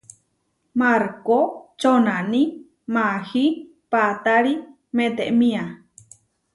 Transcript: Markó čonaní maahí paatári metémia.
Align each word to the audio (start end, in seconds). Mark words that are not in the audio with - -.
Markó 0.79 1.39
čonaní 1.81 2.43
maahí 2.93 3.45
paatári 3.91 4.53
metémia. 4.97 5.63